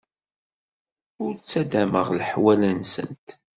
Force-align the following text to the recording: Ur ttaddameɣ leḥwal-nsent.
Ur 1.23 1.31
ttaddameɣ 1.35 2.07
leḥwal-nsent. 2.19 3.27